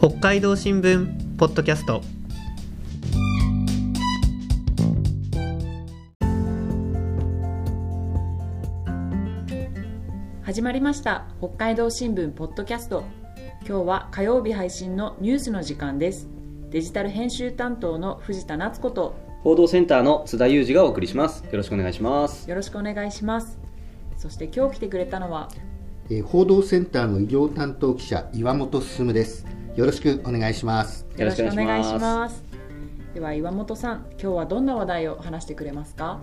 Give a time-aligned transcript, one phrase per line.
[0.00, 2.02] 北海道新聞ポッドキャスト。
[10.42, 11.26] 始まりました。
[11.40, 13.02] 北海道新聞ポッドキャスト。
[13.66, 16.28] 今日は火曜日配信のニュースの時間です。
[16.70, 19.16] デジタル編集担当の藤田夏子と。
[19.42, 21.44] 報道センターの津田裕二がお送りします。
[21.44, 22.48] よろしくお願いします。
[22.48, 23.58] よろしくお願いします。
[24.16, 25.48] そして今日来てくれたのは。
[26.08, 29.44] えー報道センターの医療担当記者岩本進です
[29.78, 31.06] よろしくお願いします。
[31.16, 32.42] よろしくお願いします。
[33.14, 36.18] では岩本さん今日はどんな話題を話してくれますか？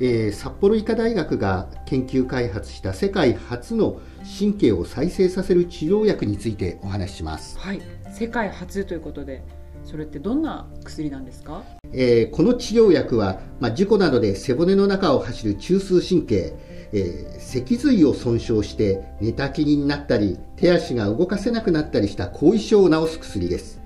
[0.00, 4.00] えー札幌医科大学が研究開発した世界初の
[4.36, 7.80] 神経を再生させる治療薬についてお話しします、はい。
[8.12, 9.44] 世界初ということで
[9.84, 11.62] それってどんな薬なんですか？
[11.92, 16.54] えーこの治療薬は、まあ、事故などで背骨の中を走る中枢神経、
[16.92, 23.80] えー脊髄を損傷して寝たきりになったり手足が動かせなくなったりした後遺症を治す薬です。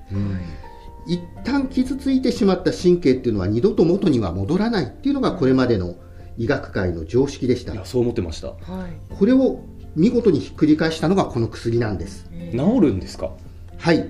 [1.06, 5.96] 一旦傷ついてしまった神経っていうのは二度と元には戻らないっていうのがこれまでの
[6.36, 7.72] 医学界の常識でした。
[7.72, 8.48] いやそう思ってました。
[8.48, 8.54] は
[8.88, 9.14] い。
[9.14, 9.60] これを
[9.96, 12.28] 見事にひっくり返したのがこの薬なんです。
[12.52, 13.30] 治るんですか？
[13.78, 14.08] はい。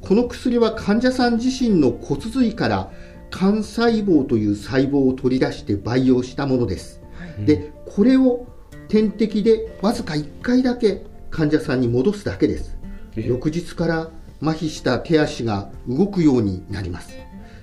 [0.00, 2.92] この薬は患者さん自身の骨髄から
[3.30, 7.00] 幹細胞という細胞を取り出して培養したものです。
[7.00, 7.07] はい
[7.44, 8.46] でこれを
[8.88, 12.76] 点滴でわずか1回だけ患者さんに戻すだけです。
[13.16, 13.26] え？
[13.26, 17.10] 翌日から麻痺した手足が動くようになります。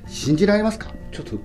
[0.08, 0.94] 信じられますか？
[1.12, 1.40] ちょっと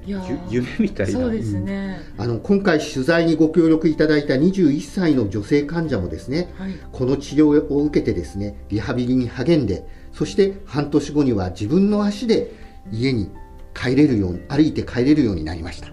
[0.51, 1.13] 夢みたいな。
[1.13, 6.75] そうですね、あの今回取材にご協力いただいた21歳の女性患者もですねはい。
[6.93, 12.53] この治療を受けてですねリハビリに励んでそして半年後には自分の足で
[12.93, 13.31] 家に
[13.73, 15.89] 帰れるように歩いて帰れるようになりました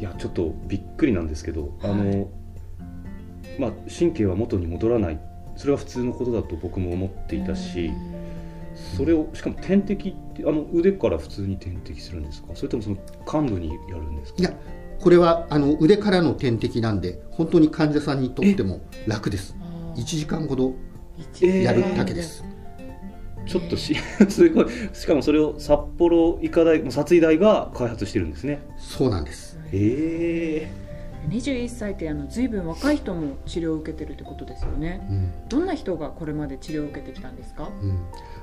[0.00, 1.90] いやちょっとびっくりなんですけど、はい。
[1.90, 2.28] あの
[3.58, 5.20] まあ神経は元に戻らない。
[5.56, 7.90] それは普通のことだと僕も思っていたし
[8.96, 12.48] それをしかも点滴ってあの腕から普通に点滴するんですか？
[12.54, 12.96] それともその
[13.30, 14.38] 幹部にやるんですか？
[14.40, 14.54] いや
[14.98, 19.54] これはあの腕からの点滴なんで本当に患者さんにとっても楽です。
[19.60, 20.00] あー。
[20.00, 20.74] 1時間ほど
[21.42, 22.42] やるだけです、
[23.44, 23.94] ちょっとし
[24.30, 24.66] すごい。
[24.94, 28.60] しかもそれを札幌医科大殺医大が開発してるんですね。
[28.78, 30.80] そうなんですええ
[31.28, 35.06] 21歳ってあの随分若い人も治療を受けてるってことですよね。
[35.10, 35.48] うん。
[35.48, 37.70] どんな人がこれまで治療を受けてきたんですか？
[37.82, 37.98] うん。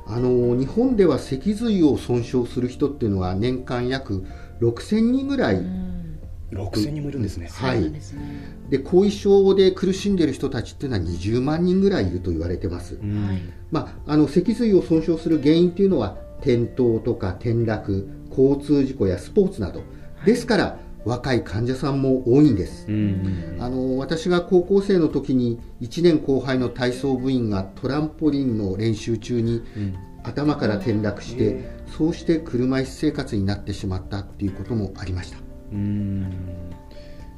[0.06, 4.26] あの日本では脊髄を損傷する人っていうのは年間約
[4.62, 6.20] 6000人ぐらい、うん。
[6.52, 7.50] 6000人もいるんですね。
[7.52, 7.92] はい。
[7.92, 8.22] ですね。
[8.70, 13.28] で後遺症で苦しんでいる人たちっていうのは20万人ぐらいいると言われてます、うん。
[13.28, 13.42] はい。
[13.72, 19.82] まあ、あの脊髄を損傷する原因っていうのは転倒とか転落交通事故やスポーツなど。
[20.26, 20.78] ですから
[21.08, 22.86] 若い患者さんも多いんです。
[22.88, 29.96] うんあの私が高校生の時に1年後輩の体操部員がトランポリンの練習中にうん。
[30.24, 35.38] 頭から転落してへそうして車椅子生活になってしまったっていうこともありました。
[35.72, 36.30] うん。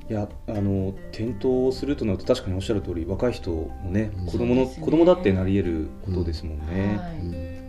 [0.09, 4.25] いやあの転倒するとなると確かにおっしゃる通り若い人もねうん。
[4.25, 4.77] 子供の、ね。
[4.81, 7.19] 子供だってなり得ることですもんね、はい。
[7.19, 7.23] う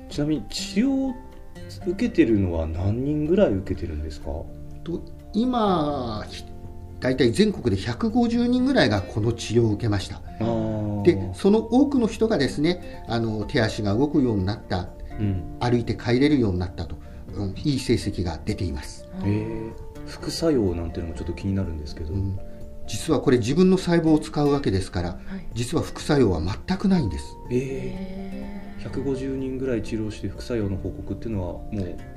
[0.06, 1.14] んちなみに治療を
[1.86, 4.26] 受けてるのは何人ぐらい受けてるんですか？
[4.84, 5.02] と
[5.32, 6.44] 今ひ
[7.00, 10.20] 大体全国で150人ぐらいがこの治療を受けました。
[11.02, 14.88] でその多くの人がですねあの手足が動くようになった。
[15.20, 15.56] うん。
[15.60, 16.96] 歩いて帰れるようになったと、
[17.34, 19.72] うん、いい成績が出ています、えー。
[20.06, 22.38] 副作用なんていうのもちょっと気になるんですけど、うん、
[22.86, 25.46] 実はこれ自分の細胞を使うわけですからはい。
[25.54, 27.36] 実は副作用は全くないんです。
[27.50, 31.64] えへー、150人ぐらい治療して副作用の報告っていうのはも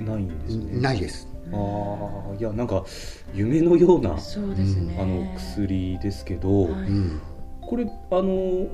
[0.00, 0.80] うないんですね。
[0.80, 2.84] ないですああいやなんか
[3.34, 4.96] 夢のようなーそうですね。
[5.00, 6.72] あの薬ですけど、はい。
[6.72, 7.20] うん
[7.66, 8.22] これあの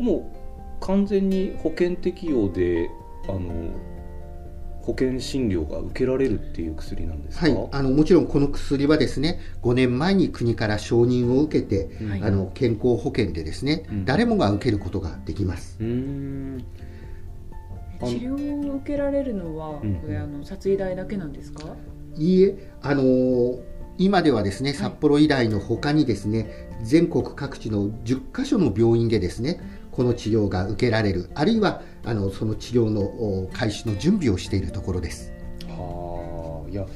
[0.01, 0.33] も
[0.81, 2.91] う完全に保険適用で
[3.29, 3.41] あの
[4.83, 14.05] 保険診療が受けられるっていう薬なんですか、はい、あのもちろんこの薬はですね5年前に国から承認を受けて、うんあの健康保険でですね、うん。
[14.05, 15.77] 誰もが受けることができます。
[15.81, 16.65] うーん
[18.01, 19.95] 治療を受けられるのは、うん。
[19.97, 21.77] これあの殺医大だけなんですか？
[22.17, 29.61] いいえ、あのー今ではですね札幌医大の他にですね、全国各地の10カ所の病院でですね
[29.91, 35.35] この治療が受けられるあるいはあのその治療のお開始の準備をしているところです。
[35.69, 36.87] はあいや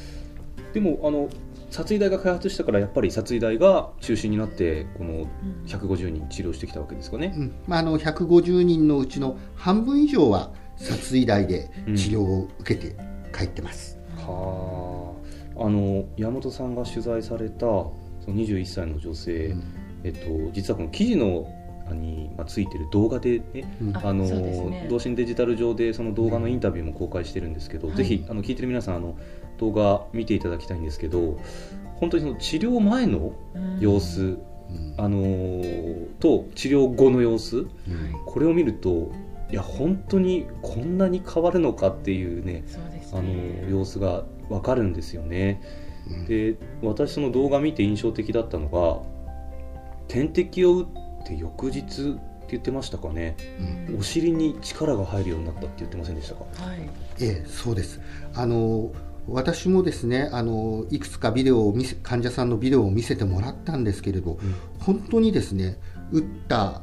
[0.72, 1.28] でもあの
[1.70, 5.26] 殺医大が開発したからやっぱり殺医大が中心になってこの
[5.66, 7.34] 150人治療してきたわけですかね。
[7.36, 7.40] う。
[7.40, 7.54] ん。
[7.66, 12.96] まあ、あの150人のうちの半分以上は殺医大で治療を受けて
[13.36, 15.14] 帰ってます、は
[15.56, 15.64] あ。
[15.66, 17.92] あの山本さんが取材されたそ
[18.28, 19.62] の21歳の女性、うん。
[20.04, 21.46] えっと、実はこの記事の
[21.92, 23.96] に、まあ、ついてる動画でねうん。
[23.96, 24.86] ああのね。
[24.88, 27.96] 同心デジタル上でその動画のインタビューも公開してるんですけど、はい。
[27.96, 29.16] ぜひあの聞いてる皆さんあの
[29.58, 31.38] 動画見ていただきたいんですけど
[31.96, 33.80] 本当にその治療前のうん。
[33.80, 34.94] 様子、うん。
[34.96, 37.68] あのーと治療後の様子うん。
[38.26, 39.12] これを見ると
[39.50, 42.64] いや本当にこんなに変わるのかっていうね
[43.14, 45.62] あのね様子がわかるんですよね。
[46.10, 46.26] うん。
[46.26, 49.00] で私その動画見て印象的だったのが
[50.08, 50.86] 点滴を打っ
[51.26, 53.36] て翌日って言ってましたかね。
[53.88, 53.98] うん。
[53.98, 56.44] お尻に力が入るようになったって言ってませんでしたか？
[56.62, 56.80] はい。
[57.20, 58.00] ええ、そうです。
[58.34, 58.92] あの
[59.26, 64.38] 私もですねあのいくつかビデオを見せ患者さんのビデオを見せてもらったんですけれど、
[64.80, 65.78] 本当にですね
[66.12, 66.82] 打った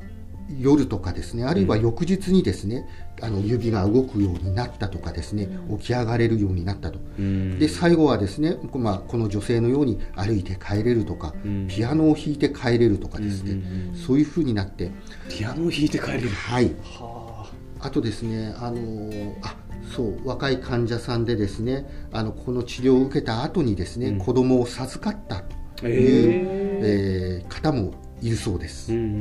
[0.59, 2.87] 夜とかですねあるいは翌日にですね、
[3.21, 5.79] あの指が動くようになったとかですね、うん。
[5.79, 6.99] 起き上がれるようになったと。
[7.19, 7.59] うん。
[7.59, 11.67] で最後はですね、まあ、この女性のように歩いて帰れるとか、うん。
[11.67, 13.61] ピアノを弾いて帰れるとかですね、
[13.95, 14.91] そういうふうになって。
[15.29, 16.29] ピアノを弾いて帰れる。
[16.29, 16.73] はい。
[16.83, 17.49] は
[17.79, 17.89] あ。
[17.89, 19.55] とですね、あのあ
[19.95, 24.17] そう若い患者さんでですねあのこの治療を受けた後にですね、うん。
[24.19, 25.43] 子供を授かった
[25.75, 28.93] とあいう、ええー方もいるそうです。
[28.93, 29.17] うんうんうんう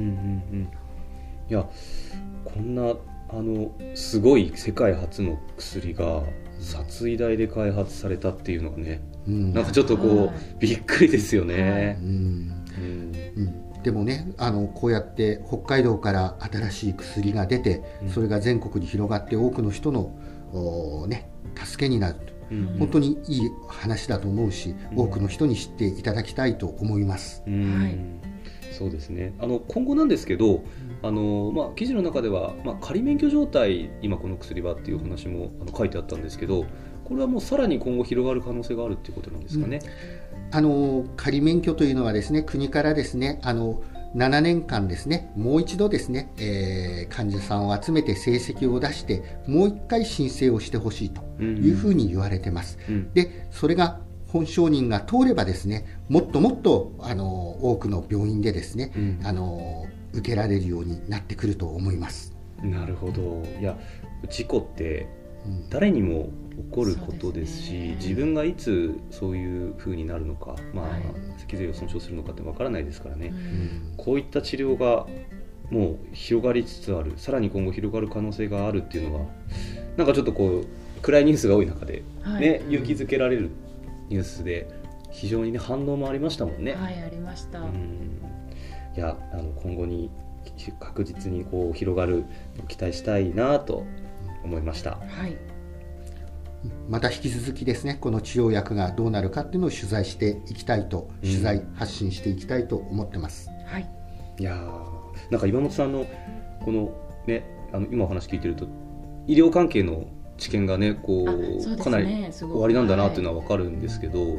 [0.63, 0.80] ん
[1.51, 1.69] いや
[2.45, 2.95] こんな
[3.29, 6.23] あのすごい世界初の薬が
[6.59, 9.53] 殺医大で開発されたっていうのがねうん。
[9.53, 10.35] なんかちょっとこう、はい。
[10.61, 11.99] びっくりですよね。
[12.01, 12.09] う、ん。
[12.09, 13.13] うん。
[13.77, 18.11] うん、でもねあのこうやって北海道から新しい薬が出て、うん。
[18.11, 20.17] それが全国に広がって多くの人の、
[20.53, 21.31] おね、
[21.63, 22.21] 助けになると。
[22.51, 22.77] うん。
[22.79, 25.01] 本当にいい話だと思うし、うん。
[25.01, 27.43] 多くの人に知っていただきたいと思います。
[27.47, 27.81] うん。
[27.81, 28.30] はい
[28.81, 30.65] そうですねあの今後なんですけど、
[31.03, 36.65] あのまあ、記事の中では、まあ、仮免許状態今この薬はっていう話もあの書いてあったんですけど
[37.05, 39.81] これはもうさらに今後広がる可能性があるっていうことなんですかね。
[40.51, 43.83] あの仮免許というのはですね国からですねあの
[44.17, 52.79] 7年間ですねもう一度ですね、えー患者さんを集めて成績を出してもう一回申請をしてほしいというふうに言われてます。
[52.89, 54.01] うんでそれが
[54.33, 57.27] 本承認が通ればですねもっともっとあの
[57.63, 59.21] 多くの病院でですね、うん。
[59.25, 62.35] あの受けられるようになってくると思います。
[62.63, 63.43] なるほど。
[63.61, 63.79] いや
[64.29, 65.09] 事故って
[65.47, 65.71] うん。
[65.71, 67.97] 誰にも起こることですしそうですね。
[67.97, 71.03] 自分がいつそういう風になるのか、まあはい。
[71.39, 73.95] 脊髄を損傷するのかってわからないですからね、うん。
[73.97, 75.07] こういった治療が
[75.71, 77.15] もう広がりつつある。
[77.17, 79.27] さらに今後広がる可能性があるっていうのは
[79.97, 80.67] なんかちょっとこう
[81.01, 82.41] 暗いニュースが多い中で、はい。
[82.41, 83.51] ね勇気づけられる
[84.11, 84.69] ニュースで
[85.11, 86.75] 非常にね反応もありましたもんね。
[86.75, 88.21] はいありました、うん
[88.97, 90.11] いやあの今後に
[90.81, 92.25] 確実にこう広がる
[92.67, 93.87] 期待したいなと
[94.43, 94.99] 思いました。
[94.99, 95.37] はい
[96.91, 103.49] また引き続きですねこの治療薬がどうなるかっていうのを取材していきたいとうん取材発信していきたいと思ってます。
[103.65, 103.89] はい
[104.39, 106.05] いやーなんか岩本さんの
[106.65, 106.93] この
[107.27, 108.67] ねあの今お話聞いてると
[109.29, 110.05] 医療関係の
[110.41, 111.77] 知見がねこあうね。
[111.77, 114.39] かなりすごい終わりなんだなっていうのは分かるんですけど、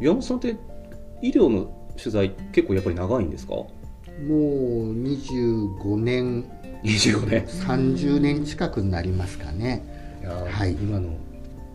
[0.00, 0.56] 岩本さんって
[1.20, 3.54] 医療の取材結構やっぱり長いんですか？
[3.54, 6.44] もう25年
[6.82, 7.46] ?25 年。
[7.46, 9.82] 30年近くになりますかね。
[10.22, 10.72] いはい。
[10.72, 11.10] 今の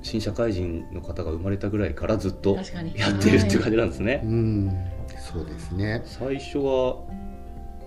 [0.01, 2.55] 新社会人の方が生まれたぐらいからずっと
[2.95, 4.71] やってるっていう感じなんですね、うん。
[5.19, 6.01] そうですね。
[6.05, 7.07] 最初はも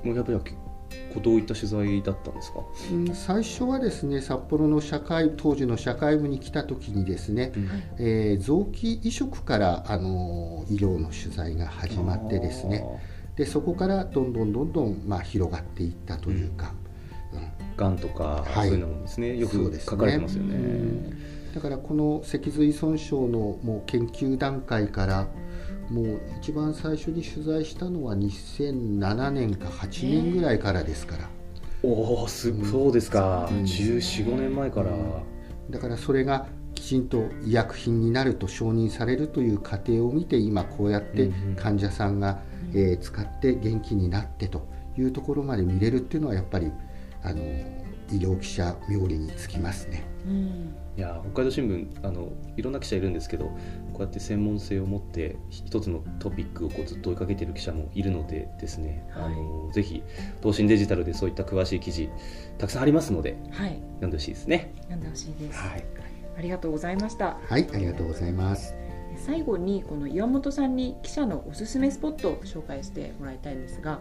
[0.05, 0.39] うやっぱり
[1.23, 2.61] どういった取材だったんですか、
[2.93, 7.53] うん最初はですね札幌の社会当時の社会部に来た時にですね、
[7.99, 12.85] えー臓器移植からあの医療の取材が始まってですね。
[13.37, 16.75] でそこからどんどんどんどん、まあ、広がっていったというか、
[17.33, 17.77] うん。
[17.77, 17.97] がん。
[17.97, 18.69] とか、はい。
[18.69, 21.31] そういうのですねよく書かれてますよね。
[21.55, 25.29] だからこの脊髄損傷のもう研究段階から
[25.91, 31.29] もう一番最初に取材したのは2007年か8年ぐらいからですから、
[31.83, 33.63] おおすそうですか、うん。
[33.63, 34.91] 1415年前から、
[35.71, 41.57] だからそれがきちんと医薬品になると承認されるという過程を見て今こうやってうんうん。
[41.57, 42.41] 患者さんが、
[42.73, 46.71] えー使って元気になってというところまで見れるっていうのはやっぱり
[47.23, 47.43] あの
[48.13, 50.05] 医療記者冥利につきますね。
[50.27, 52.29] うんいや北海道新聞あの
[52.59, 59.25] いろんな記者いるんですけどこうやって専門性を持って一つのトピックをこうずっと追いかけている記者もいるのでですね、はい。
[59.25, 60.03] あのぜひ
[60.43, 62.11] 東進デジタルでそういった詳しい記事
[62.59, 63.81] たくさんありますのではい。
[63.93, 64.75] 読んでほしいですね。
[64.77, 65.85] 読んでほしいです、はい、
[66.37, 67.39] ありがとうございました。
[67.49, 68.75] はい、ありがとうございます。
[69.17, 74.01] 最後にこの岩本さんに記者のおすすめスポットを紹介してもらいたいんですが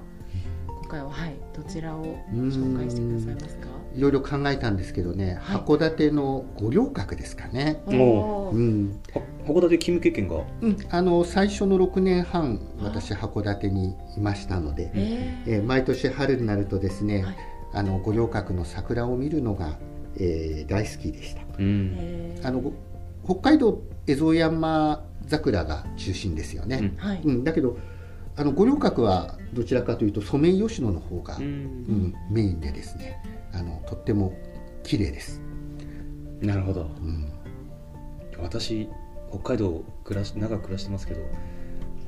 [0.67, 2.03] 今回ははいどちらを
[2.33, 3.68] 紹介してくださいますか？
[3.95, 5.61] いろいろ考えたんですけどね、はい。
[5.61, 7.93] 函館の五稜郭ですかね、う。
[7.93, 9.01] ん。
[9.13, 10.43] は函館勤務経験が？
[10.61, 15.55] うん、あの最初の6年半私函館にいましたので、えー。
[15.57, 17.35] えー毎年春になるとですね、はい。
[17.73, 19.77] あの五稜郭の桜を見るのが、
[20.17, 21.41] えー大好きでした。
[21.57, 21.95] うん。
[21.97, 22.47] えー。
[22.47, 22.73] あのご
[23.25, 27.43] 北海道蝦夷山桜が中心ですよね、はい、うん。
[27.43, 27.77] だけど
[28.39, 34.33] あの五稜郭はどちらかというとソメイヨシノの方が、ううんんメインでですねあのとっても
[34.81, 35.41] 綺麗です、
[36.39, 36.83] なるほど。
[36.83, 37.29] うん。
[38.41, 38.87] 私
[39.29, 41.19] 北海道暮らし長く暮らしてますけど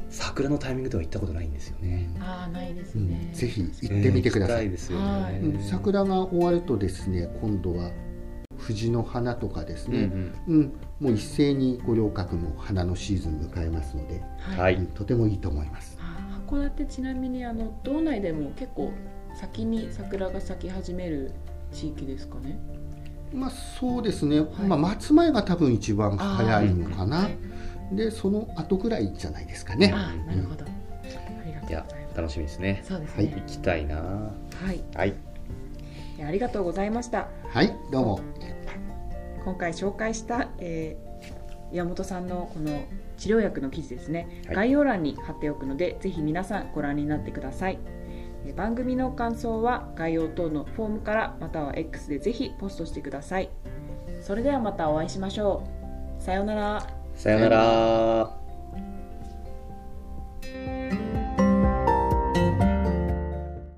[0.10, 3.10] 桜のタイミングでは行ったことないんですよね、ああないですうん。
[3.10, 5.40] ね、ぜひ行ってみてください、えー行きたいですよね、はい。
[5.40, 5.64] うん。
[5.64, 7.92] 桜が終わるとですね今度は
[8.58, 10.34] 藤の花とかですうんうね、ん。
[10.48, 10.74] うん。
[11.02, 14.76] もう一斉に五稜郭も花のシーズン迎えますので、はい。
[14.76, 14.86] うん。
[14.88, 15.98] とてもいいと思います
[16.52, 18.92] 函館ちなみにあの道内でも結構
[19.34, 21.32] 先に桜が咲き始める
[21.72, 22.60] 地域ですかね？
[23.34, 24.42] まあそうですね、い。
[24.68, 27.96] まあ、松前が多分一番早いのかな、はい。
[27.96, 29.94] でその後ぐらいじゃないですかね。
[29.96, 30.68] あーなるほど、あ
[31.46, 32.84] りがとうございいやます楽しみですね。
[32.84, 33.26] そうですはい。
[33.28, 33.96] ね行きたいな。
[33.96, 34.32] は
[34.74, 35.10] い、はい。
[35.10, 35.14] い
[36.20, 37.30] やありがとうございました。
[37.48, 38.20] はいどうも。
[39.46, 41.11] 今回紹介した、えー
[41.72, 42.84] 岩本さんのこの
[43.18, 44.56] 治療薬の記事ですね、はい。
[44.56, 47.80] 概要欄に貼っておくのでぜひ皆さんご覧になってください。
[48.46, 53.50] えー番組の感想は概要等のフォームからまたは X でぜひポストしてください。
[54.22, 55.64] それではまたお会いしましょ
[56.20, 56.22] う。
[56.22, 56.88] さようなら。
[57.16, 58.41] さよなら